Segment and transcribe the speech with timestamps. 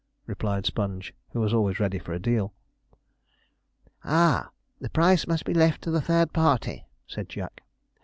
[0.25, 2.55] replied Sponge, who was always ready for a deal.
[4.03, 7.61] 'Ah, the price must be left to a third party,' said Jack.